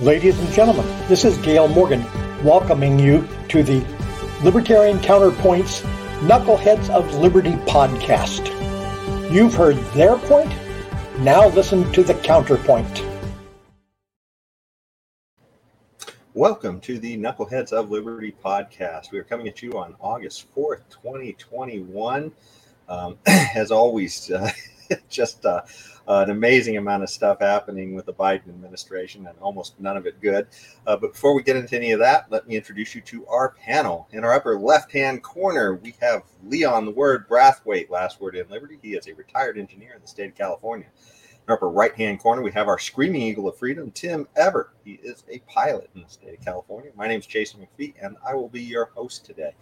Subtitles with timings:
[0.00, 2.04] Ladies and gentlemen, this is Gail Morgan
[2.44, 3.82] welcoming you to the
[4.44, 5.80] Libertarian Counterpoints
[6.20, 8.44] Knuckleheads of Liberty podcast.
[9.32, 10.52] You've heard their point,
[11.20, 13.02] now listen to the counterpoint.
[16.34, 19.12] Welcome to the Knuckleheads of Liberty podcast.
[19.12, 22.30] We are coming at you on August 4th, 2021.
[22.90, 24.50] Um, as always, uh,
[25.08, 25.62] just uh,
[26.08, 30.20] an amazing amount of stuff happening with the Biden administration and almost none of it
[30.20, 30.46] good.
[30.86, 33.50] Uh, but before we get into any of that, let me introduce you to our
[33.50, 34.08] panel.
[34.12, 38.48] In our upper left hand corner, we have Leon the Word Brathwaite, last word in
[38.48, 38.78] Liberty.
[38.82, 40.86] He is a retired engineer in the state of California.
[41.46, 44.72] In our upper right hand corner, we have our screaming eagle of freedom, Tim Ever.
[44.84, 46.90] He is a pilot in the state of California.
[46.96, 49.54] My name is Jason McPhee, and I will be your host today.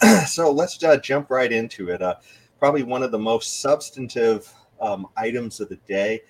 [0.26, 2.02] so let's uh, jump right into it.
[2.02, 2.16] Uh,
[2.58, 6.22] probably one of the most substantive um, items of the day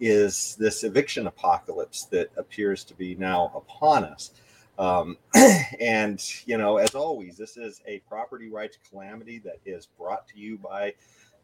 [0.00, 4.30] is this eviction apocalypse that appears to be now upon us.
[4.78, 5.18] Um,
[5.80, 10.38] and, you know, as always, this is a property rights calamity that is brought to
[10.38, 10.94] you by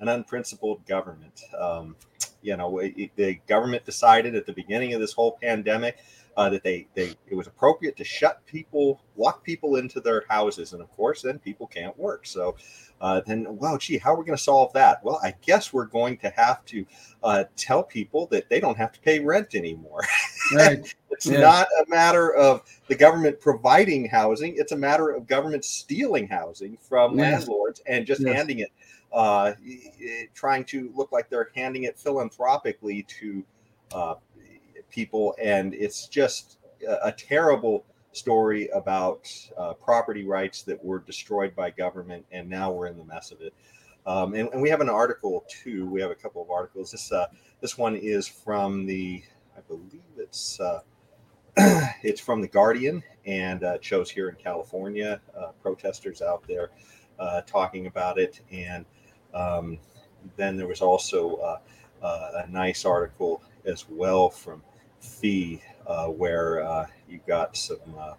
[0.01, 1.43] an unprincipled government.
[1.59, 1.97] Um,
[2.43, 5.99] you know, it, the government decided at the beginning of this whole pandemic
[6.37, 10.73] uh, that they they it was appropriate to shut people, lock people into their houses,
[10.73, 12.27] and of course, then people can't work.
[12.27, 12.57] So
[13.01, 15.05] uh, then, well, gee, how are we going to solve that?
[15.05, 16.87] Well, I guess we're going to have to
[17.23, 20.03] uh, tell people that they don't have to pay rent anymore.
[20.55, 20.95] Right.
[21.11, 21.41] it's yeah.
[21.41, 26.79] not a matter of the government providing housing; it's a matter of government stealing housing
[26.81, 27.41] from yes.
[27.41, 28.33] landlords and just yes.
[28.33, 28.71] handing it,
[29.13, 29.55] uh,
[30.35, 33.45] trying to look like they're handing it philanthropically to
[33.93, 34.15] uh,
[34.89, 37.85] people, and it's just a, a terrible
[38.17, 43.05] story about uh, property rights that were destroyed by government, and now we're in the
[43.05, 43.53] mess of it.
[44.07, 45.87] Um, and, and, we have an article too.
[45.87, 46.93] We have a couple of articles.
[46.93, 47.27] This uh,
[47.61, 49.23] this one is from the,
[49.57, 50.81] I believe it's uh,
[52.03, 56.71] it's from the Guardian, and uh, shows here in California, uh, protesters out there
[57.19, 58.41] uh, talking about it.
[58.53, 58.85] And
[59.35, 59.79] um,
[60.37, 61.37] then there was also
[62.03, 64.63] uh, a nice article as well from
[65.01, 65.61] Fee
[66.09, 68.15] where uh, you got some uh,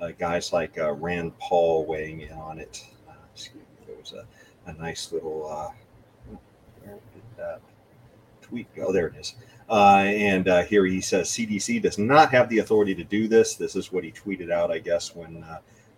[0.00, 2.84] uh guys like uh, Rand Paul weighing in on it.
[3.08, 4.26] Uh, excuse me, there was a,
[4.70, 5.74] a nice little
[8.40, 8.92] tweet go?
[8.92, 9.34] There it is.
[9.68, 13.54] and here he says CDC does not have the authority to do this.
[13.54, 15.44] This is what he tweeted out, I guess, when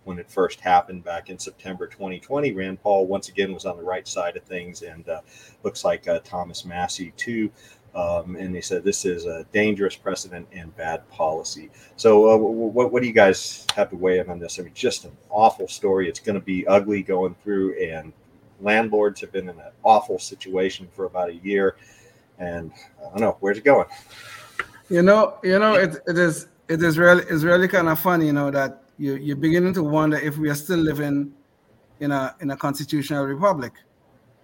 [0.05, 2.53] when it first happened back in September 2020.
[2.53, 5.21] Rand Paul once again was on the right side of things, and uh,
[5.63, 7.51] looks like uh, Thomas Massie too.
[7.95, 11.69] Um, and they said this is a dangerous precedent and bad policy.
[11.95, 14.59] So, uh, what, what do you guys have to weigh in on this?
[14.59, 16.09] I mean, just an awful story.
[16.09, 18.11] It's going to be ugly going through, and
[18.59, 21.77] landlords have been in an awful situation for about a year.
[22.37, 23.87] And I don't know where's it going.
[24.89, 28.25] You know, you know, it, it is it is really it's really kind of funny,
[28.25, 31.33] you know, that you you're beginning to wonder if we are still living
[32.01, 33.71] in a in a constitutional republic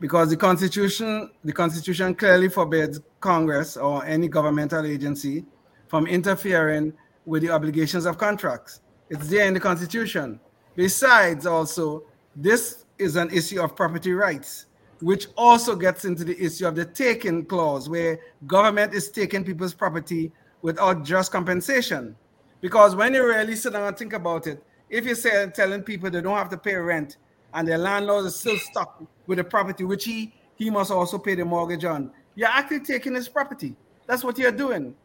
[0.02, 5.46] because the constitution the constitution clearly forbids congress or any governmental agency
[5.88, 6.92] from interfering
[7.26, 8.82] with the obligations of contracts.
[9.10, 10.40] It's there in the constitution.
[10.76, 12.04] Besides also
[12.36, 14.66] this is an issue of property rights
[15.02, 19.74] which also gets into the issue of the taking clause where government is taking people's
[19.74, 20.32] property
[20.62, 22.16] without just compensation.
[22.60, 26.22] Because when you really sit down and think about it if you're telling people they
[26.22, 27.18] don't have to pay rent
[27.54, 31.36] and the landlord is still stuck with the property, which he he must also pay
[31.36, 32.12] the mortgage on.
[32.36, 33.76] You're actually taking his property.
[34.08, 34.96] That's what you're doing.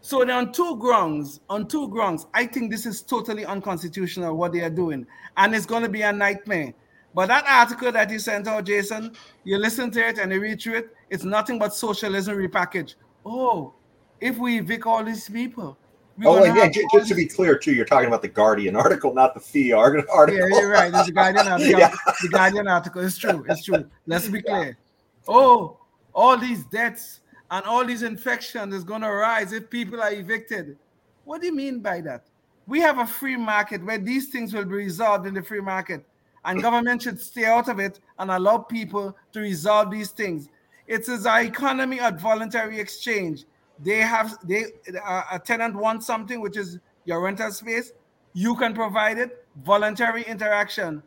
[0.00, 4.60] So on two grounds, on two grounds, I think this is totally unconstitutional what they
[4.60, 6.72] are doing, and it's going to be a nightmare.
[7.14, 10.60] But that article that you sent out, Jason, you listen to it and you read
[10.60, 10.96] through it.
[11.10, 12.94] It's nothing but socialism repackaged.
[13.24, 13.72] Oh,
[14.20, 15.76] if we evict all these people,
[16.24, 19.34] oh, and yeah, just to be clear, too, you're talking about the Guardian article, not
[19.34, 20.26] the Fee article.
[20.28, 20.92] Yeah, you're right.
[20.94, 21.78] It's the Guardian article.
[21.78, 21.94] yeah.
[22.22, 23.04] The Guardian article.
[23.04, 23.44] It's true.
[23.48, 23.88] It's true.
[24.06, 24.78] Let's be clear.
[25.26, 25.78] Oh,
[26.14, 27.20] all these deaths
[27.50, 30.76] and all these infections is going to rise if people are evicted.
[31.24, 32.24] What do you mean by that?
[32.66, 36.04] We have a free market where these things will be resolved in the free market,
[36.44, 40.48] and government should stay out of it and allow people to resolve these things.
[40.86, 43.44] It is our economy of voluntary exchange
[43.84, 44.66] they have they
[45.04, 47.92] uh, a tenant wants something which is your rental space
[48.38, 49.44] you can provide it.
[49.64, 51.02] Voluntary interaction.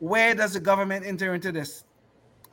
[0.00, 1.84] Where does the government enter into this?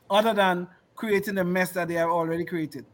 [0.08, 2.86] Other than creating the mess that they have already created.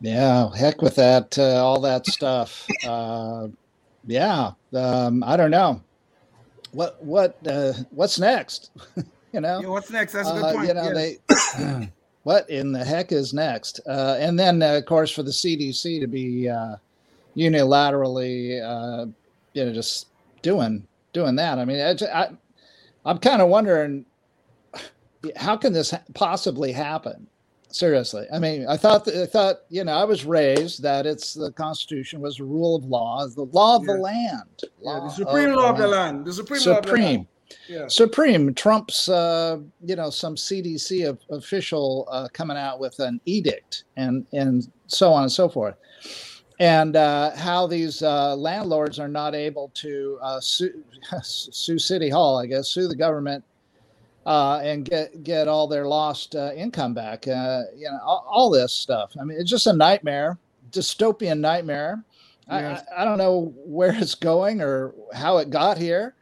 [0.00, 2.66] Yeah heck with that uh, all that stuff.
[2.84, 3.48] Uh,
[4.06, 5.82] yeah um, i don't know.
[6.72, 8.70] What what uh, what's next?
[9.32, 9.60] You know?
[9.60, 10.12] Yeah, what's next?
[10.14, 11.18] That's a good uh, point you know yes.
[11.54, 13.80] they what in the heck is next?
[13.86, 16.76] Uh, and then, uh, of course, for the CDC to be uh,
[17.36, 19.06] unilaterally, uh,
[19.54, 20.08] you know, just
[20.42, 21.58] doing doing that.
[21.58, 22.28] I mean, I, I
[23.04, 24.04] I'm kind of wondering
[25.36, 27.26] how can this possibly happen?
[27.72, 31.52] Seriously, I mean, I thought I thought you know I was raised that it's the
[31.52, 34.64] Constitution was a rule of law, the law of the land.
[34.80, 36.24] Yeah, the supreme law of the land.
[36.24, 36.60] The supreme.
[36.66, 37.28] Law supreme.
[37.68, 37.88] Yeah.
[37.88, 38.54] Supreme.
[38.54, 44.70] Trump's, uh, you know, some CDC official uh, coming out with an edict and and
[44.86, 45.76] so on and so forth
[46.60, 50.84] and uh, how these uh, landlords are not able to uh, sue,
[51.22, 53.42] sue City Hall, I guess, sue the government
[54.26, 57.26] uh, and get get all their lost uh, income back.
[57.26, 59.12] Uh, you know, all, all, this stuff.
[59.18, 60.38] I mean, it's just a nightmare,
[60.70, 62.04] dystopian nightmare.
[62.46, 62.82] Yes.
[62.94, 66.14] I, I, don't know where it's going or how it got here.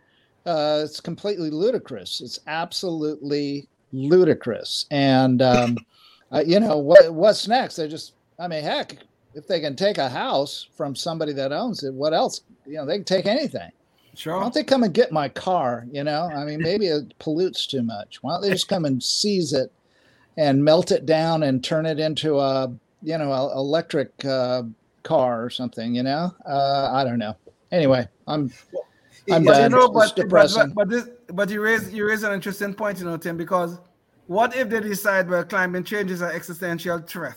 [0.49, 2.21] It's completely ludicrous.
[2.21, 4.87] It's absolutely ludicrous.
[4.91, 5.77] And um,
[6.47, 7.13] you know what?
[7.13, 7.77] What's next?
[7.77, 8.97] They just, I mean, heck,
[9.35, 12.43] if they can take a house from somebody that owns it, what else?
[12.67, 13.71] You know, they can take anything.
[14.15, 14.37] Sure.
[14.37, 15.87] Why don't they come and get my car?
[15.93, 18.23] You know, I mean, maybe it pollutes too much.
[18.23, 19.71] Why don't they just come and seize it
[20.37, 22.73] and melt it down and turn it into a,
[23.03, 24.65] you know, a electric uh,
[25.05, 25.95] car or something?
[25.95, 27.37] You know, uh, I don't know.
[27.71, 28.53] Anyway, I'm.
[29.31, 32.75] I'm but you know, but, but, but, this, but you raise you raise an interesting
[32.75, 33.79] point, you know, Tim, because
[34.27, 37.37] what if they decide well climate change is an existential threat?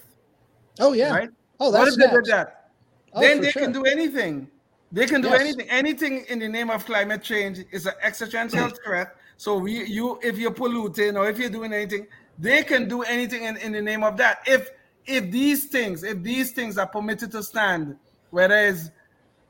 [0.80, 1.30] Oh yeah, right.
[1.60, 2.72] Oh, that's what if they did that?
[3.14, 3.64] Oh, then they sure.
[3.64, 4.48] can do anything.
[4.92, 5.42] They can do yes.
[5.42, 5.70] anything.
[5.70, 9.16] Anything in the name of climate change is an existential threat.
[9.38, 12.08] So we, you, if you're polluting or if you're doing anything,
[12.38, 14.40] they can do anything in, in the name of that.
[14.46, 14.70] If
[15.06, 17.98] if these things, if these things are permitted to stand,
[18.30, 18.92] whether it's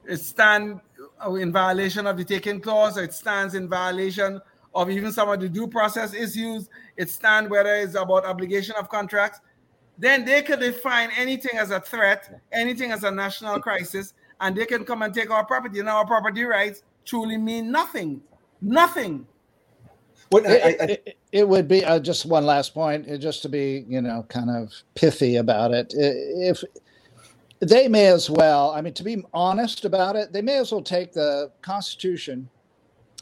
[0.06, 0.80] it stand
[1.40, 4.42] in violation of the taking clause, or it stands in violation
[4.74, 8.90] of even some of the due process issues, it stand whether it's about obligation of
[8.90, 9.40] contracts,
[9.98, 14.66] then they could define anything as a threat, anything as a national crisis, and they
[14.66, 15.80] can come and take our property.
[15.80, 18.22] And our property rights truly mean nothing.
[18.62, 19.28] Nothing.
[20.32, 23.50] Well, I, I, it, it, would be uh, just one last point, uh, just to
[23.50, 25.94] be, you know, kind of pithy about it.
[25.96, 26.64] If
[27.62, 30.82] they may as well, I mean, to be honest about it, they may as well
[30.82, 32.50] take the Constitution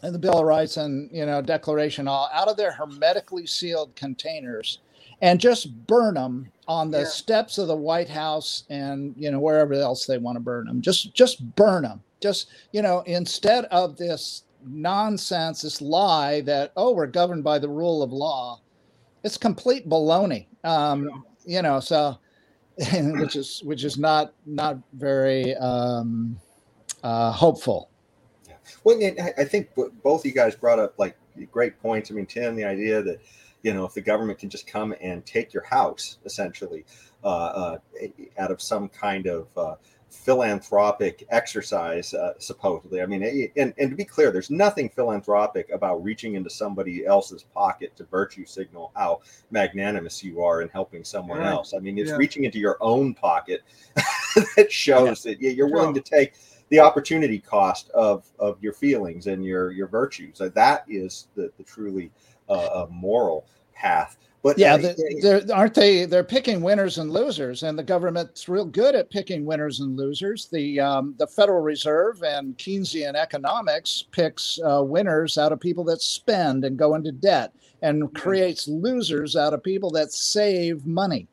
[0.02, 3.96] and the Bill of Rights and you know Declaration all out of their hermetically sealed
[3.96, 4.80] containers
[5.22, 7.06] and just burn them on the yeah.
[7.06, 10.82] steps of the White House and you know wherever else they want to burn them.
[10.82, 12.02] Just just burn them.
[12.22, 17.70] Just you know instead of this nonsense, this lie that oh we're governed by the
[17.70, 18.62] rule of law,
[19.24, 20.46] it's complete baloney.
[20.64, 21.10] Um,
[21.46, 21.58] yeah.
[21.58, 22.18] You know so.
[23.20, 26.40] which is which is not not very um,
[27.04, 27.90] uh, hopeful.
[28.48, 28.56] Yeah.
[28.84, 28.98] Well,
[29.38, 29.70] I think
[30.04, 31.18] both you guys brought up like
[31.52, 32.10] great points.
[32.10, 33.20] I mean, Tim, the idea that
[33.64, 36.86] you know if the government can just come and take your house essentially
[37.24, 37.78] uh, uh,
[38.38, 39.76] out of some kind of uh,
[40.10, 46.04] philanthropic exercise uh, supposedly i mean and, and to be clear there's nothing philanthropic about
[46.04, 49.20] reaching into somebody else's pocket to virtue signal how
[49.52, 51.48] magnanimous you are in helping someone right.
[51.48, 52.18] else i mean it's yeah.
[52.18, 53.62] reaching into your own pocket
[54.56, 55.34] that shows yeah.
[55.34, 56.34] that you're willing to take
[56.70, 61.64] the opportunity cost of of your feelings and your your virtues that is the, the
[61.64, 62.12] truly
[62.50, 63.46] a moral
[63.80, 64.18] path.
[64.42, 66.06] But yeah, the, aren't they?
[66.06, 70.48] They're picking winners and losers, and the government's real good at picking winners and losers.
[70.48, 76.02] The um, the Federal Reserve and Keynesian economics picks uh, winners out of people that
[76.02, 81.28] spend and go into debt, and creates losers out of people that save money.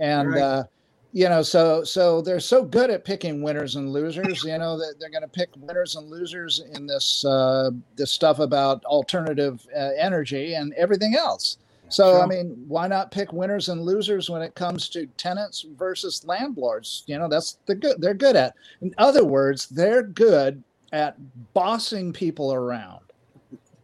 [0.00, 0.42] And right.
[0.42, 0.64] uh,
[1.12, 4.94] you know so so they're so good at picking winners and losers you know that
[5.00, 9.90] they're going to pick winners and losers in this uh, this stuff about alternative uh,
[9.98, 11.58] energy and everything else
[11.90, 12.22] so sure.
[12.22, 17.02] i mean why not pick winners and losers when it comes to tenants versus landlords
[17.06, 21.16] you know that's the good they're good at in other words they're good at
[21.52, 23.00] bossing people around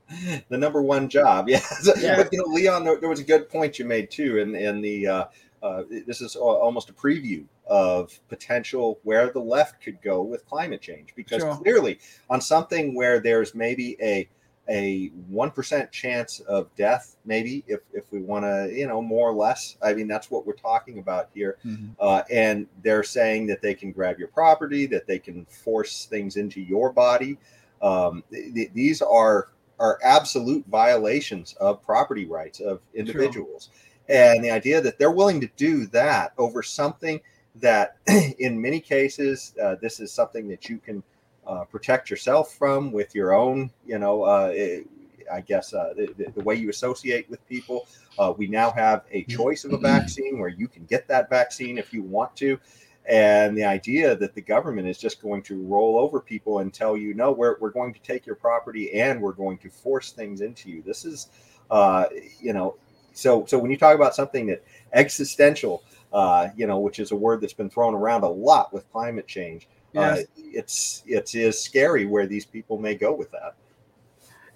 [0.48, 1.60] the number one job yeah,
[1.98, 2.16] yeah.
[2.16, 4.80] but you know leon there, there, was a good point you made too in in
[4.80, 5.24] the uh,
[5.62, 10.80] uh, this is almost a preview of potential where the left could go with climate
[10.80, 11.56] change because sure.
[11.56, 11.98] clearly
[12.30, 14.28] on something where there's maybe a
[14.68, 19.34] a 1% chance of death maybe if, if we want to you know more or
[19.34, 19.76] less.
[19.82, 21.58] I mean that's what we're talking about here.
[21.64, 21.92] Mm-hmm.
[22.00, 26.36] uh, and they're saying that they can grab your property that they can force things
[26.36, 27.38] into your body.
[27.82, 33.70] Um, th- these are are absolute violations of property rights of individuals.
[33.72, 37.20] Sure and the idea that they're willing to do that over something
[37.56, 37.96] that
[38.38, 41.02] in many cases uh, this is something that you can
[41.46, 44.80] uh, protect yourself from with your own you know uh, eh,
[45.32, 47.88] i guess uh, the, the, way you associate with people.
[48.18, 51.78] Uh, we now have a choice of a vaccine where you can get that vaccine
[51.78, 52.58] if you want to.
[53.08, 56.96] And the idea that the government is just going to roll over people and tell
[56.96, 60.40] you, no, we're, we're going to take your property and we're going to force things
[60.40, 60.82] into you.
[60.82, 61.28] This is,
[61.70, 62.06] uh,
[62.40, 62.76] you know,
[63.12, 64.62] so so when you talk about something that
[64.92, 68.90] existential, uh, you know, which is a word that's been thrown around a lot with
[68.90, 70.18] climate change, yes.
[70.18, 73.56] uh, it's it is scary where these people may go with that.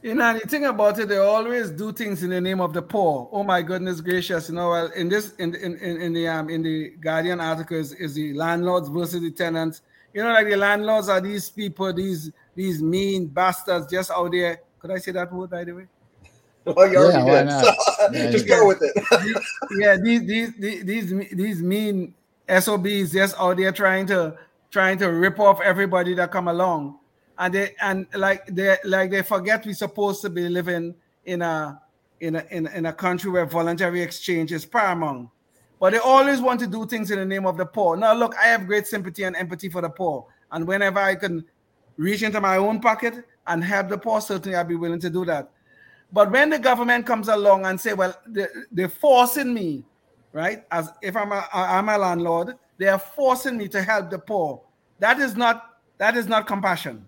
[0.03, 2.81] You know, the thing about it, they always do things in the name of the
[2.81, 3.29] poor.
[3.33, 4.49] Oh my goodness gracious!
[4.49, 7.77] You know, well, in this, in in in, in the um in the Guardian article
[7.77, 9.83] is, is the landlords versus the tenants.
[10.15, 14.63] You know, like the landlords are these people, these these mean bastards just out there.
[14.79, 15.87] Could I say that word by the way?
[16.65, 17.51] Well, you already yeah, did.
[17.51, 19.43] So yeah, just go with it.
[19.79, 22.15] yeah, these, these these these these mean
[22.49, 24.37] SOBs just out there trying to
[24.71, 26.99] trying to rip off everybody that come along
[27.41, 31.81] and they and like they like they forget we're supposed to be living in a
[32.21, 35.29] in a in, in a country where voluntary exchange is paramount.
[35.81, 37.97] But they always want to do things in the name of the poor.
[37.97, 40.27] Now, look, I have great sympathy and empathy for the poor.
[40.53, 41.43] And whenever I can
[41.97, 45.25] reach into my own pocket and help the poor, certainly I'll be willing to do
[45.25, 45.51] that.
[46.13, 49.85] But when the government comes along and say, well, they, are forcing me,
[50.35, 50.65] right?
[50.71, 54.63] As if I'm a, I'm a landlord, they are forcing me to help the poor.
[55.01, 57.07] That is not that is not compassion.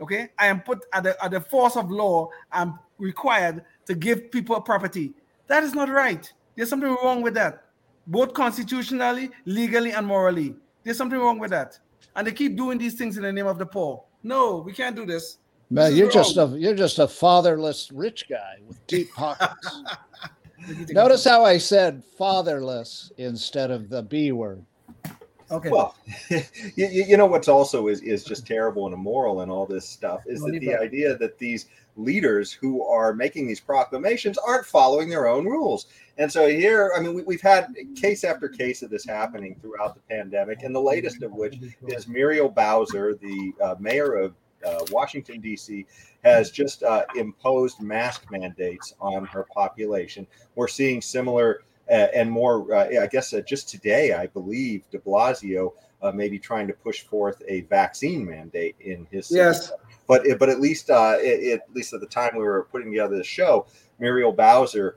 [0.00, 2.30] Okay, I am put at the, at the force of law.
[2.50, 5.12] I'm required to give people property.
[5.46, 6.32] That is not right.
[6.56, 7.64] There's something wrong with that,
[8.06, 10.56] both constitutionally, legally, and morally.
[10.84, 11.78] There's something wrong with that,
[12.16, 14.02] and they keep doing these things in the name of the poor.
[14.22, 15.36] No, we can't do this.
[15.68, 19.82] Man, you're just a you're just a fatherless rich guy with deep pockets.
[20.90, 24.64] Notice how I said fatherless instead of the B word.
[25.50, 25.68] Okay.
[25.68, 25.96] Well,
[26.30, 30.22] you, you know what's also is is just terrible and immoral and all this stuff
[30.26, 31.66] is that the idea that these
[31.96, 35.86] leaders who are making these proclamations aren't following their own rules.
[36.18, 39.94] And so here, I mean, we, have had case after case of this happening throughout
[39.94, 41.56] the pandemic, and the latest of which
[41.88, 44.34] is Muriel Bowser, the uh, mayor of
[44.66, 45.86] uh, Washington D.C.
[46.22, 50.26] has just uh, imposed mask mandates on her population.
[50.54, 54.98] We're seeing similar Uh, and more, uh, I guess uh, just today, I believe de
[54.98, 59.38] Blasio uh, may be trying to push forth a vaccine mandate in his city.
[59.38, 59.72] Yes.
[60.06, 63.16] But, but at least uh, it, at least at the time we were putting together
[63.16, 63.66] the show,
[63.98, 64.96] Muriel Bowser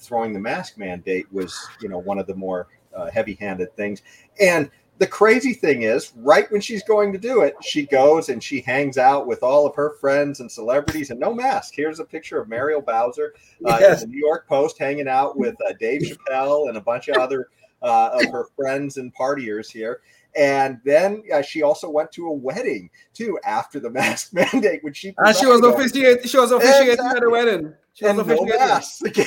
[0.00, 2.68] throwing the mask mandate was you know one of the more
[3.12, 4.02] heavy-handed things.
[4.40, 4.70] And
[5.02, 8.60] the crazy thing is, right when she's going to do it, she goes and she
[8.60, 11.74] hangs out with all of her friends and celebrities and no mask.
[11.74, 14.04] Here's a picture of Muriel Bowser uh, yes.
[14.04, 17.16] in the New York Post hanging out with uh, Dave Chappelle and a bunch of
[17.16, 17.48] other
[17.82, 20.02] uh, of her friends and partiers here.
[20.36, 24.98] And then uh, she also went to a wedding too after the mask mandate, which
[24.98, 26.28] she and she was officiating.
[26.28, 27.16] She was officiating exactly.
[27.16, 27.74] at a wedding.
[27.94, 28.56] She was officiating.
[28.56, 29.24] No.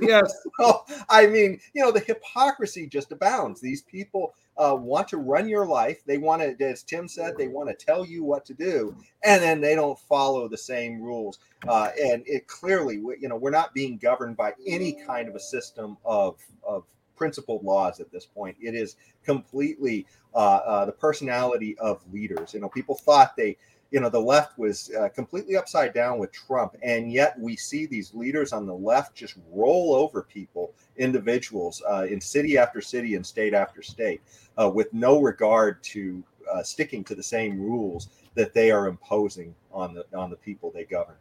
[0.00, 0.32] Yes.
[0.58, 3.60] well, I mean, you know, the hypocrisy just abounds.
[3.60, 6.02] These people uh, want to run your life.
[6.06, 9.42] They want to, as Tim said, they want to tell you what to do, and
[9.42, 11.38] then they don't follow the same rules.
[11.68, 15.40] Uh, and it clearly, you know, we're not being governed by any kind of a
[15.40, 16.36] system of
[16.66, 16.84] of
[17.16, 18.56] principled laws at this point.
[18.60, 22.54] It is completely uh, uh the personality of leaders.
[22.54, 23.56] You know, people thought they
[23.90, 27.86] you know the left was uh, completely upside down with Trump, and yet we see
[27.86, 33.14] these leaders on the left just roll over people, individuals uh, in city after city
[33.14, 34.20] and state after state,
[34.60, 39.54] uh, with no regard to uh, sticking to the same rules that they are imposing
[39.72, 41.16] on the on the people they govern.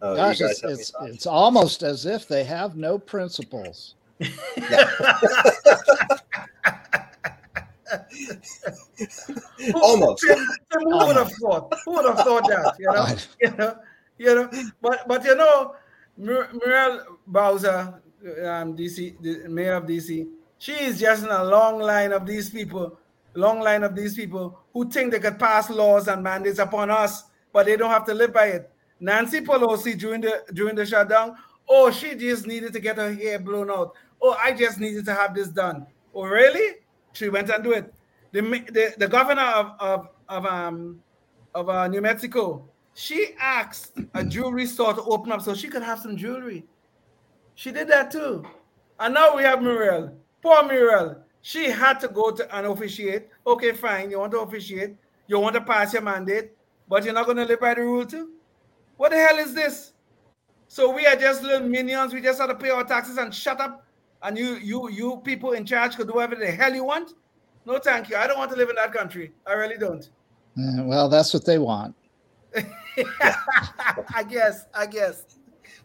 [0.00, 3.94] Uh, Gosh, it's, it's, it's almost as if they have no principles.
[9.74, 10.24] Almost.
[10.26, 11.74] who would have thought?
[11.84, 12.74] Who would have thought that?
[12.78, 13.06] You know,
[13.40, 13.76] you know,
[14.18, 14.50] you know.
[14.80, 15.74] But but you know,
[16.16, 18.00] Muriel Bowser,
[18.44, 20.26] um, DC, the mayor of DC,
[20.58, 22.98] she is just in a long line of these people,
[23.34, 27.24] long line of these people who think they could pass laws and mandates upon us,
[27.52, 28.70] but they don't have to live by it.
[29.00, 31.36] Nancy Pelosi during the during the shutdown,
[31.68, 33.94] oh, she just needed to get her hair blown out.
[34.20, 35.86] Oh, I just needed to have this done.
[36.14, 36.76] Oh, really?
[37.12, 37.92] She went and do it.
[38.32, 41.00] The, the, the governor of, of, of, um,
[41.54, 45.82] of uh, New Mexico, she asked a jewelry store to open up so she could
[45.82, 46.64] have some jewelry.
[47.54, 48.44] She did that too.
[48.98, 50.16] And now we have Muriel.
[50.42, 51.22] Poor Muriel.
[51.42, 53.28] She had to go to and officiate.
[53.46, 54.10] Okay, fine.
[54.10, 54.96] You want to officiate.
[55.26, 56.52] You want to pass your mandate,
[56.88, 58.30] but you're not going to live by the rule too?
[58.96, 59.92] What the hell is this?
[60.68, 62.14] So we are just little minions.
[62.14, 63.84] We just have to pay our taxes and shut up
[64.22, 67.14] and you you you people in charge could do whatever the hell you want.
[67.64, 68.16] No, thank you.
[68.16, 69.32] I don't want to live in that country.
[69.46, 70.08] I really don't.
[70.58, 71.94] Uh, well, that's what they want.
[74.14, 74.66] I guess.
[74.74, 75.24] I guess.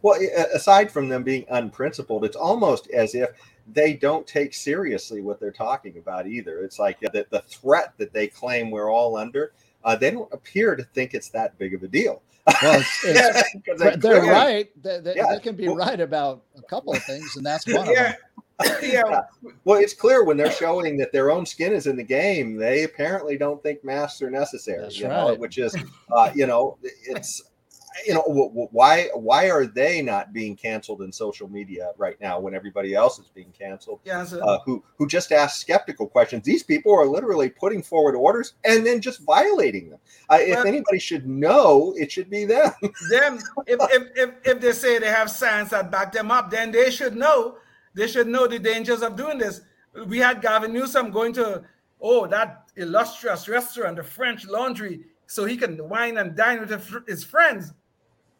[0.01, 0.19] Well,
[0.53, 3.29] aside from them being unprincipled, it's almost as if
[3.73, 6.59] they don't take seriously what they're talking about either.
[6.61, 9.53] It's like the, the threat that they claim we're all under,
[9.83, 12.21] uh, they don't appear to think it's that big of a deal.
[12.61, 14.69] Well, it's, it's, they're, they're right.
[14.81, 15.33] They, they, yeah.
[15.33, 18.15] they, can be well, right about a couple of things, and that's one yeah.
[18.59, 18.89] Of them.
[18.91, 19.21] yeah.
[19.63, 22.83] Well, it's clear when they're showing that their own skin is in the game, they
[22.83, 24.81] apparently don't think masks are necessary.
[24.81, 25.27] That's you right.
[25.27, 25.75] know, which is,
[26.11, 27.43] uh, you know, it's
[28.05, 28.21] you know
[28.71, 33.19] why why are they not being canceled in social media right now when everybody else
[33.19, 37.05] is being canceled yeah, so, uh, who who just ask skeptical questions these people are
[37.05, 39.99] literally putting forward orders and then just violating them
[40.29, 42.71] uh, if anybody should know it should be them
[43.09, 46.71] them if, if, if, if they say they have science that back them up then
[46.71, 47.57] they should know
[47.97, 49.61] they should know the dangers of doing this.
[50.05, 51.63] We had gavin newsom going to
[51.99, 57.23] oh that illustrious restaurant the french laundry so he can wine and dine with his
[57.23, 57.73] friends.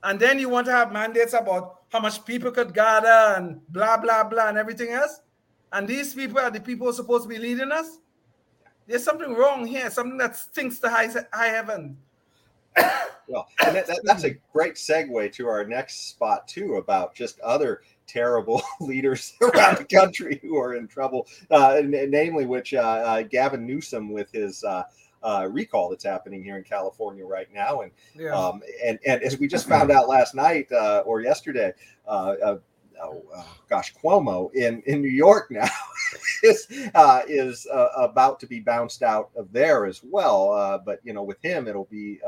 [0.04, 3.98] And then you want to have mandates about how much people could gather and blah
[3.98, 5.22] blah blah and everything else?
[5.74, 7.98] And these people are the people supposed to be leading us?
[8.86, 11.98] There's something wrong here something that stinks to high, high heaven
[13.28, 17.40] well and that, that, that's a great segue to our next spot too about just
[17.42, 23.22] other terrible leaders around the country who are in trouble uh, namely which uh, uh,
[23.24, 24.84] gavin newsom with his uh,
[25.24, 27.82] uh, recall that's happening here in California right now.
[27.82, 28.36] And yeah.
[28.36, 31.74] um, and and as we just found out last night uh, or yesterday,
[32.08, 32.58] uh, uh
[33.02, 35.68] oh, uh, gosh, Cuomo in in New York now
[36.44, 40.82] is uh, is about to be bounced out of there as well.
[40.86, 42.20] but you know, with him, it'll be.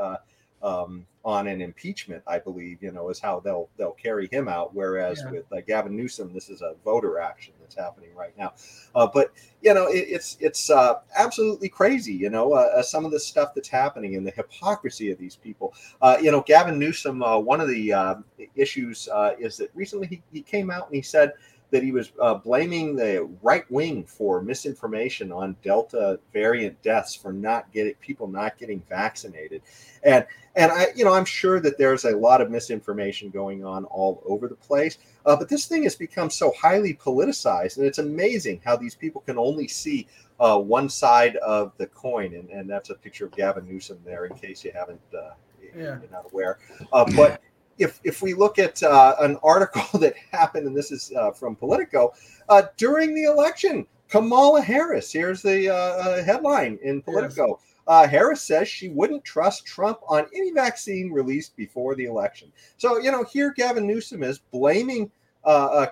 [0.62, 4.74] Um, on an impeachment, I believe, you know, is how they'll they'll carry him out.
[4.74, 5.32] Whereas yeah.
[5.32, 8.54] with uh, Gavin Newsom, this is a voter action that's happening right now.
[8.94, 12.14] Uh, but you know, it, it's it's uh, absolutely crazy.
[12.14, 15.36] You know, uh, uh some of the stuff that's happening and the hypocrisy of these
[15.36, 15.74] people.
[16.00, 17.20] Uh, you know, Gavin Newsom.
[17.20, 18.22] one of the
[18.56, 21.32] issues is that recently he, he came out and he said
[21.70, 27.32] that he was uh, blaming the right wing for misinformation on Delta variant deaths for
[27.32, 29.62] not getting people not getting vaccinated,
[30.02, 33.84] and and I you know I'm sure that there's a lot of misinformation going on
[33.86, 37.98] all over the place, uh, but this thing has become so highly politicized, and it's
[37.98, 40.06] amazing how these people can only see
[40.40, 44.24] uh, one side of the coin, and, and that's a picture of Gavin Newsom there,
[44.26, 45.00] in case you haven't.
[45.14, 45.30] Uh,
[45.76, 45.98] yeah.
[46.00, 46.58] You're not aware,
[46.92, 47.40] uh, but
[47.80, 51.56] if if we look at uh, an article that happened, and this is uh, from
[51.56, 52.12] Politico,
[52.48, 55.12] uh, during the election, Kamala Harris.
[55.12, 57.48] Here's the uh, uh, headline in Politico.
[57.48, 57.66] Yes.
[57.86, 62.52] Uh, Harris says she wouldn't trust Trump on any vaccine released before the election.
[62.76, 65.10] So you know, here Gavin Newsom is blaming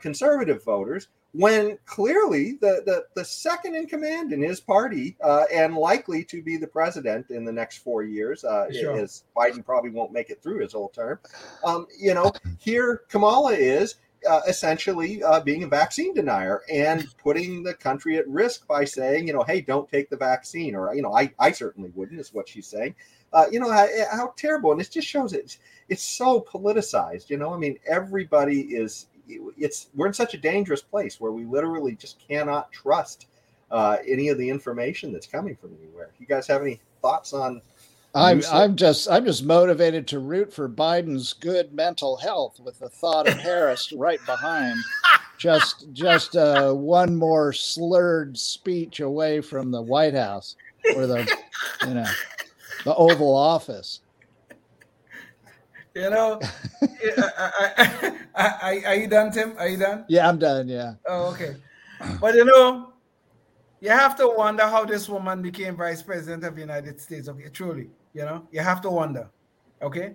[0.00, 5.74] conservative voters when clearly the, the, the second in command in his party uh, and
[5.76, 8.98] likely to be the president in the next four years, uh, sure.
[8.98, 11.18] as Biden probably won't make it through his whole term.
[11.64, 13.96] Um, you know, here Kamala is
[14.28, 19.26] uh, essentially uh, being a vaccine denier and putting the country at risk by saying,
[19.26, 22.32] you know, hey, don't take the vaccine, or you know, I I certainly wouldn't, is
[22.32, 22.94] what she's saying.
[23.32, 25.58] Uh, you know how, how terrible, and it just shows it.
[25.88, 27.28] It's so politicized.
[27.28, 31.44] You know, I mean, everybody is it's we're in such a dangerous place where we
[31.44, 33.26] literally just cannot trust
[33.70, 36.10] uh, any of the information that's coming from anywhere.
[36.18, 37.60] You guys have any thoughts on?
[38.14, 42.88] I'm I'm just I'm just motivated to root for Biden's good mental health with the
[42.88, 44.76] thought of Harris right behind.
[45.36, 50.56] Just just uh, one more slurred speech away from the White House
[50.96, 51.30] or the
[51.86, 52.06] you know
[52.84, 54.00] the Oval Office.
[55.98, 56.40] You know,
[56.82, 59.54] I, I, I, are you done, Tim?
[59.58, 60.04] Are you done?
[60.08, 60.68] Yeah, I'm done.
[60.68, 60.94] Yeah.
[61.08, 61.56] Oh, okay.
[62.20, 62.92] But you know,
[63.80, 67.28] you have to wonder how this woman became vice president of the United States.
[67.28, 69.28] Okay, truly, you know, you have to wonder.
[69.82, 70.14] Okay,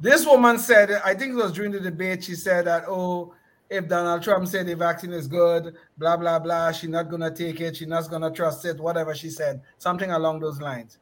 [0.00, 3.32] this woman said, I think it was during the debate, she said that, oh,
[3.70, 7.60] if Donald Trump said the vaccine is good, blah blah blah, she's not gonna take
[7.60, 10.98] it, she's not gonna trust it, whatever she said, something along those lines.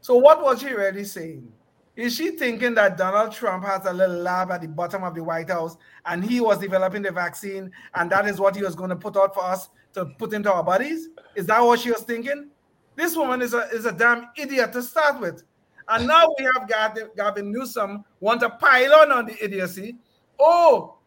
[0.00, 1.52] So what was she really saying?
[1.96, 5.24] Is she thinking that Donald Trump has a little lab at the bottom of the
[5.24, 8.90] White House and he was developing the vaccine and that is what he was going
[8.90, 11.08] to put out for us to put into our bodies?
[11.34, 12.50] Is that what she was thinking?
[12.96, 15.42] This woman is a, is a damn idiot to start with.
[15.88, 19.96] And now we have Gavin, Gavin Newsom want to pile on on the idiocy.
[20.38, 20.98] Oh,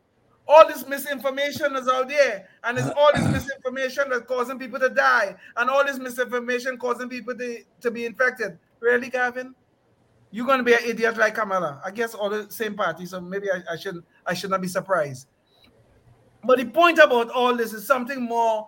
[0.48, 4.90] all this misinformation is out there, and it's all this misinformation that's causing people to
[4.90, 8.58] die, and all this misinformation causing people to, to be infected.
[8.80, 9.54] Really, Gavin?
[10.32, 11.82] You're to be an idiot like Kamala.
[11.84, 14.68] I guess all the same party, so maybe I, I shouldn't I should not be
[14.68, 15.28] surprised.
[16.44, 18.68] But the point about all this is something more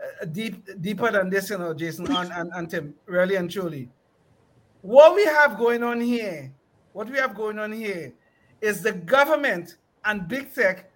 [0.00, 3.88] uh, deep deeper than this, you know, Jason and, and, and Tim, really and truly.
[4.82, 6.52] What we have going on here,
[6.92, 8.12] what we have going on here
[8.60, 10.90] is the government and big tech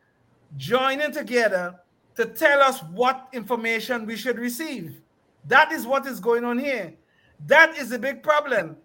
[0.56, 1.74] joining together
[2.16, 5.00] to tell us what information we should receive.
[5.46, 6.94] That is what is going on here.
[7.46, 8.76] That is a big problem.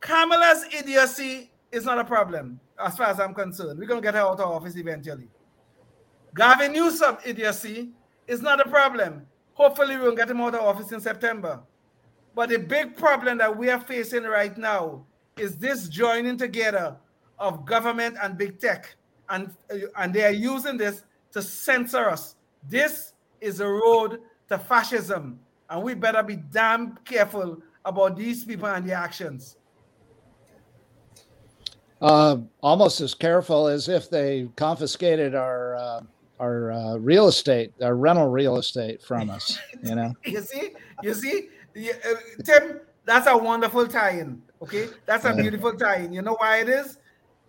[0.00, 3.78] Kamala's idiocy is not a problem, as far as I'm concerned.
[3.78, 5.28] We're going to get her out of office eventually.
[6.34, 7.90] Gavin Newsom idiocy
[8.26, 9.26] is not a problem.
[9.54, 11.60] Hopefully, we'll get him out of office in September.
[12.34, 15.04] But the big problem that we are facing right now
[15.36, 16.96] is this joining together
[17.38, 18.94] of government and big tech.
[19.28, 22.36] And, uh, and they are using this to censor us.
[22.68, 25.40] This is a road to fascism.
[25.68, 29.56] And we better be damn careful about these people and their actions.
[32.00, 36.00] Uh, almost as careful as if they confiscated our uh,
[36.38, 39.58] our uh, real estate, our rental real estate from us.
[39.82, 40.14] You know.
[40.24, 40.70] you see,
[41.02, 42.80] you see, uh, Tim.
[43.04, 44.42] That's a wonderful tie-in.
[44.60, 46.12] Okay, that's a beautiful tie-in.
[46.12, 46.98] You know why it is?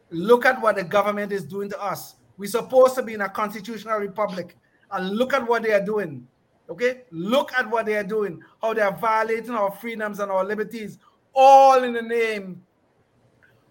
[0.09, 2.15] Look at what the government is doing to us.
[2.37, 4.55] We're supposed to be in a constitutional republic,
[4.91, 6.25] and look at what they are doing.
[6.69, 8.41] Okay, look at what they are doing.
[8.61, 10.97] How they are violating our freedoms and our liberties,
[11.35, 12.63] all in the name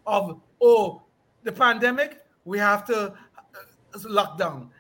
[0.09, 1.03] of oh,
[1.45, 2.25] the pandemic.
[2.45, 4.71] We have to uh, lock down.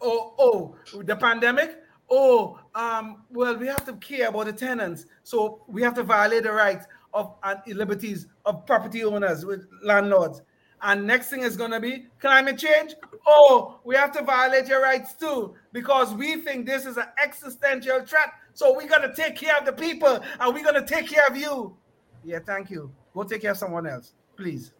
[0.00, 1.76] Oh, oh, the pandemic.
[2.10, 6.44] Oh, um, well, we have to care about the tenants, so we have to violate
[6.44, 10.40] the rights of and liberties of property owners with landlords.
[10.80, 12.94] And next thing is going to be climate change.
[13.26, 18.00] Oh, we have to violate your rights too because we think this is an existential
[18.06, 18.30] threat.
[18.54, 21.26] So we're going to take care of the people and we're going to take care
[21.26, 21.76] of you.
[22.24, 22.92] Yeah, thank you.
[23.12, 24.72] Go take care of someone else, please.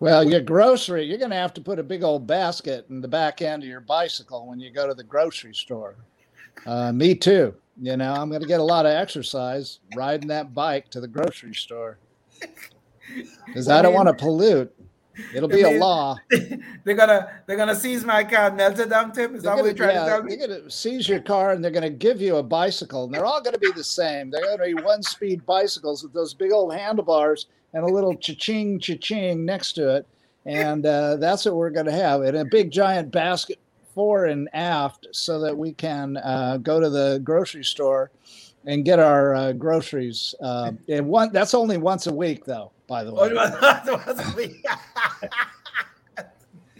[0.00, 3.08] Well, your grocery, you're going to have to put a big old basket in the
[3.08, 5.96] back end of your bicycle when you go to the grocery store.
[6.66, 7.54] Uh, me too.
[7.80, 11.08] You know, I'm going to get a lot of exercise riding that bike to the
[11.08, 11.98] grocery store
[13.46, 14.72] because I don't want to pollute.
[15.34, 16.16] It'll be a law.
[16.84, 19.34] they're gonna they're gonna seize my car, and melt it down, Tim.
[19.34, 20.36] Is they're that what you're trying yeah, to tell me?
[20.36, 23.42] They're gonna seize your car and they're gonna give you a bicycle, and they're all
[23.42, 24.30] gonna be the same.
[24.30, 29.44] They're gonna be one-speed bicycles with those big old handlebars and a little cha-ching, cha-ching
[29.44, 30.06] next to it,
[30.46, 32.22] and uh, that's what we're gonna have.
[32.22, 33.58] And a big giant basket
[33.94, 38.10] fore and aft, so that we can uh, go to the grocery store
[38.66, 40.34] and get our uh, groceries.
[40.40, 43.28] Uh, and one that's only once a week, though by the way.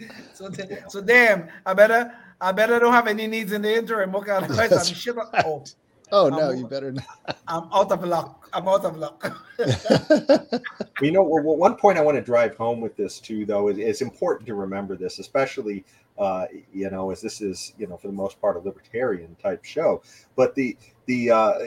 [0.33, 0.49] so,
[0.89, 4.13] so damn, I better I better don't have any needs in the interim.
[4.15, 5.15] Okay, I'm shit.
[5.45, 5.63] Oh,
[6.11, 7.05] oh no, I'm, you better not.
[7.47, 8.49] I'm out of luck.
[8.53, 9.37] I'm out of luck.
[11.01, 13.77] you know, well, one point I want to drive home with this too, though, is
[13.77, 15.85] it's important to remember this, especially
[16.17, 19.63] uh, you know, as this is you know for the most part a libertarian type
[19.63, 20.01] show,
[20.35, 21.59] but the the uh,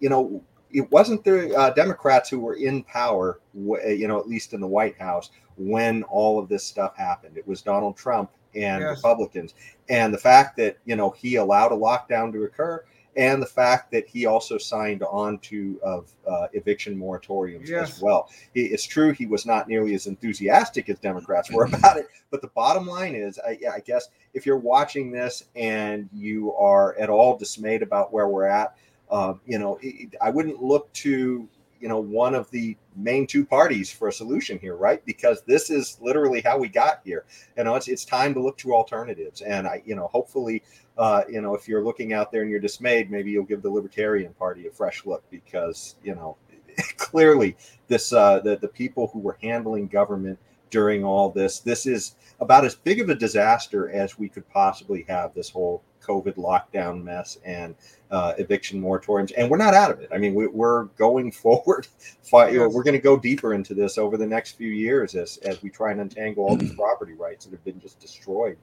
[0.00, 4.52] you know it wasn't the uh, Democrats who were in power, you know, at least
[4.52, 7.36] in the White House when all of this stuff happened.
[7.38, 8.96] It was Donald Trump and yes.
[8.96, 9.54] Republicans.
[9.88, 12.84] And the fact that, you know, he allowed a lockdown to occur
[13.16, 17.94] and the fact that he also signed on to of uh, eviction moratoriums yes.
[17.94, 18.30] as well.
[18.54, 22.48] It's true he was not nearly as enthusiastic as Democrats were about it, but the
[22.48, 27.38] bottom line is, I, I guess, if you're watching this and you are at all
[27.38, 28.76] dismayed about where we're at,
[29.10, 31.48] um, you know, it, I wouldn't look to
[31.80, 35.04] you know one of the main two parties for a solution here, right?
[35.04, 37.24] Because this is literally how we got here.
[37.56, 40.62] You know, it's it's time to look to alternatives, and I, you know, hopefully,
[40.98, 43.70] uh, you know, if you're looking out there and you're dismayed, maybe you'll give the
[43.70, 46.36] Libertarian Party a fresh look because you know,
[46.96, 47.56] clearly,
[47.88, 50.38] this uh, the the people who were handling government
[50.70, 55.04] during all this, this is about as big of a disaster as we could possibly
[55.08, 55.32] have.
[55.34, 57.74] This whole COVID lockdown mess and
[58.10, 60.08] uh, eviction moratoriums, and we're not out of it.
[60.12, 61.86] I mean, we, are going forward.
[62.22, 62.72] Fight, yes.
[62.72, 65.70] We're going to go deeper into this over the next few years as as we
[65.70, 68.56] try and untangle all these property rights that have been just destroyed.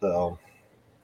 [0.00, 0.38] So.
[0.40, 0.46] Yeah.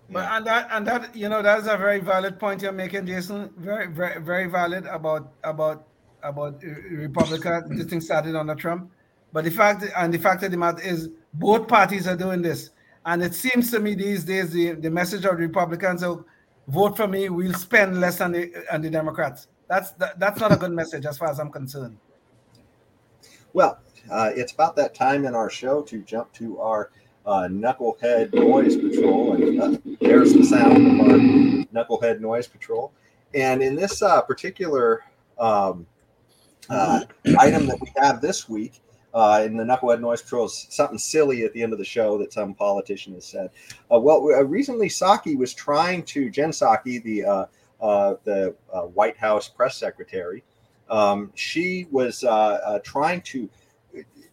[0.08, 3.50] But and that and that you know that's a very valid point you're making, Jason.
[3.56, 5.84] Very very very valid about about
[6.22, 7.76] about Republican.
[7.76, 8.90] this thing started under Trump,
[9.32, 12.70] but the fact and the fact of the matter is both parties are doing this,
[13.06, 16.24] and it seems to me these days the, the message of the Republicans are
[16.68, 19.48] vote for me, we'll spend less on the on the Democrats.
[19.68, 21.96] That's that, that's not a good message as far as I'm concerned.
[23.52, 23.78] Well,
[24.10, 26.90] uh, it's about that time in our show to jump to our
[27.24, 31.18] uh, knucklehead noise patrol, and uh, there's the sound of our
[31.74, 32.92] knucklehead noise patrol.
[33.34, 35.04] And in this uh, particular
[35.38, 35.86] um,
[36.70, 37.00] uh,
[37.38, 38.80] item that we have this week,
[39.16, 42.34] uh, in the Knucklehead Noise Patrol something silly at the end of the show that
[42.34, 43.48] some politician has said.
[43.90, 47.46] Uh, well, uh, recently Psaki was trying to Jen Psaki, the uh,
[47.80, 48.54] uh, the
[48.92, 50.44] White House press secretary.
[50.90, 52.20] Um, she was
[52.84, 53.48] trying to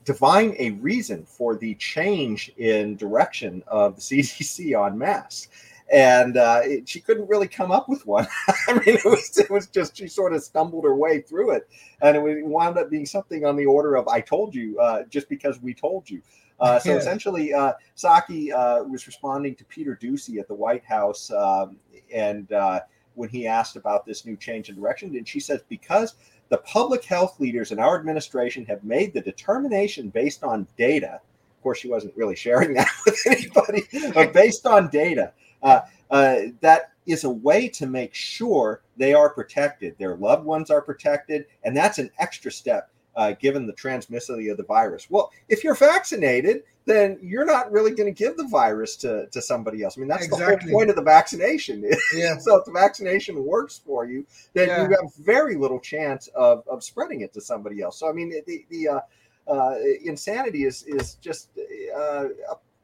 [0.03, 5.47] divine a reason for the change in direction of the CDC on masks.
[5.91, 8.27] And uh, it, she couldn't really come up with one.
[8.67, 11.69] I mean, it was it was just she sort of stumbled her way through it,
[12.01, 15.29] and it wound up being something on the order of "I told you," uh, just
[15.29, 16.21] because we told you.
[16.59, 21.29] Uh, so essentially, uh, Psaki uh, was responding to Peter Doocy at the White House,
[21.31, 21.77] um,
[22.13, 22.81] and uh,
[23.15, 26.15] when he asked about this new change in direction, and she says because
[26.49, 31.19] the public health leaders in our administration have made the determination based on data.
[31.57, 36.35] Of course, she wasn't really sharing that with anybody, but based on data, uh, uh,
[36.61, 41.45] that is a way to make sure they are protected, their loved ones are protected,
[41.63, 45.09] and that's an extra step uh, given the transmissibility of the virus.
[45.09, 49.41] Well, if you're vaccinated, then you're not really going to give the virus to, to
[49.41, 49.97] somebody else.
[49.97, 50.55] I mean, that's exactly.
[50.55, 51.83] the whole point of the vaccination.
[52.13, 52.37] Yeah.
[52.37, 54.83] so if the vaccination works for you, then yeah.
[54.83, 57.99] you have very little chance of, of spreading it to somebody else.
[57.99, 58.99] So, I mean, the, the uh,
[59.51, 61.49] uh, insanity is, is just
[61.97, 62.25] uh,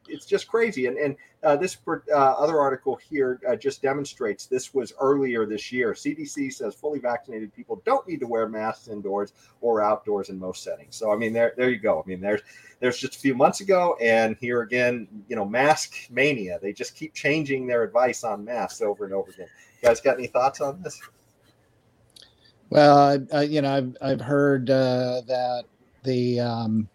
[0.09, 0.87] it's just crazy.
[0.87, 5.71] And and uh, this uh, other article here uh, just demonstrates this was earlier this
[5.71, 5.93] year.
[5.93, 10.63] CDC says fully vaccinated people don't need to wear masks indoors or outdoors in most
[10.63, 10.95] settings.
[10.95, 12.01] So I mean, there there you go.
[12.03, 12.41] I mean, there's
[12.79, 16.59] there's just a few months ago, and here again, you know, mask mania.
[16.61, 19.47] They just keep changing their advice on masks over and over again.
[19.81, 20.99] You guys got any thoughts on this?
[22.69, 25.63] Well, I, I, you know, I've I've heard uh, that
[26.03, 26.89] the um,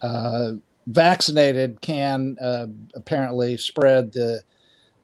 [0.00, 0.52] uh,
[0.86, 4.42] vaccinated can uh, apparently spread the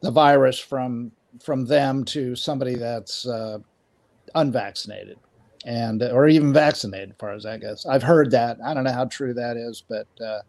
[0.02, 1.12] the virus from
[1.42, 3.58] from them to somebody that's uh,
[4.34, 5.18] unvaccinated
[5.66, 8.58] and or even vaccinated as far as i guess i've heard that.
[8.64, 10.40] I don't know how true that is but uh,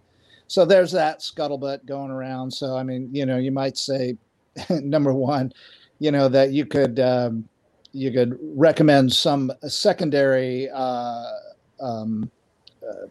[0.47, 2.51] so there's that scuttlebutt going around.
[2.51, 4.17] So i mean you know you might say
[4.69, 5.53] number one
[5.99, 7.47] you know that you could um,
[7.91, 11.25] you could recommend some secondary uh,
[11.81, 12.29] um,
[12.87, 13.07] uh,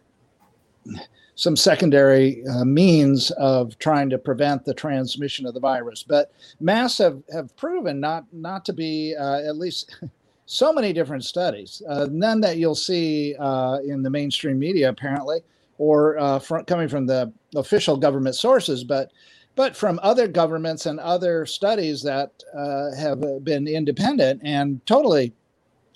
[1.39, 6.03] some secondary uh, means of trying to prevent the transmission of the virus.
[6.03, 9.95] But masks have, have proven not not to be uh, at least
[10.45, 15.39] so many different studies, uh, none that you'll see uh, in the mainstream media apparently,
[15.77, 19.13] or uh, from, coming from the official government sources, but
[19.55, 25.33] but from other governments and other studies that uh, have been independent and totally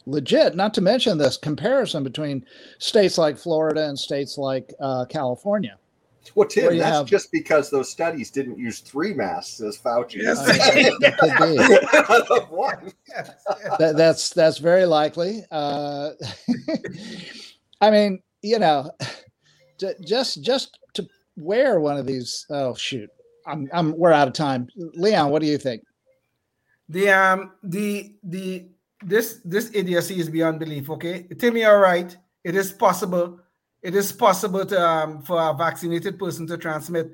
[0.06, 0.56] legit.
[0.56, 2.46] Not to mention this comparison between
[2.80, 5.78] states like Florida and states like uh, California.
[6.36, 10.16] Well, Tim, that's have, just because those studies didn't use three masks, as Fauci.
[10.22, 10.44] Yes,
[13.78, 15.44] that, that's that's very likely.
[15.52, 16.12] Uh,
[17.82, 18.89] I mean, you know,
[20.06, 22.46] just just to wear one of these.
[22.50, 23.10] Oh shoot,
[23.46, 24.70] I'm I'm we're out of time.
[24.76, 25.84] Leon, what do you think?
[26.88, 28.68] The um the the
[29.06, 30.89] this this idiocy is beyond belief.
[30.89, 32.16] Okay, Timmy, all right.
[32.44, 33.39] It is possible.
[33.82, 37.12] It is possible to, um, for a vaccinated person to transmit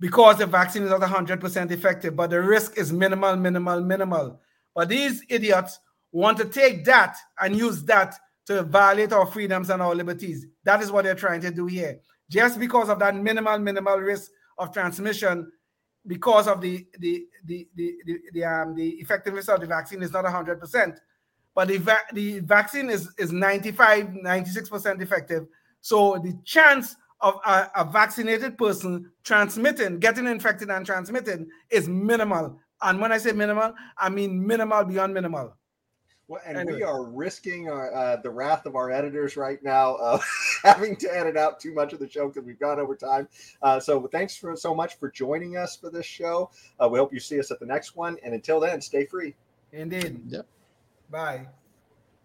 [0.00, 4.40] because the vaccine is not 100% effective, but the risk is minimal, minimal, minimal.
[4.74, 5.78] But these idiots
[6.10, 8.16] want to take that and use that
[8.46, 10.46] to violate our freedoms and our liberties.
[10.64, 12.00] That is what they're trying to do here.
[12.28, 15.52] Just because of that minimal, minimal risk of transmission,
[16.06, 20.12] because of the the the the the, the um the effectiveness of the vaccine is
[20.12, 20.98] not 100 percent
[21.54, 25.46] but the, va- the vaccine is, is 95, 96% effective.
[25.80, 32.58] So the chance of a, a, vaccinated person transmitting, getting infected and transmitting is minimal.
[32.82, 35.54] And when I say minimal, I mean minimal beyond minimal.
[36.28, 36.76] Well, and anyway.
[36.78, 40.20] we are risking our, uh, the wrath of our editors right now, uh,
[40.62, 43.28] having to edit out too much of the show because we've gone over time.
[43.62, 46.48] Uh, so thanks for so much for joining us for this show.
[46.78, 48.16] Uh, we hope you see us at the next one.
[48.22, 49.34] And until then, stay free.
[49.72, 50.20] Indeed.
[50.28, 50.46] Yep.
[51.10, 51.48] Bye.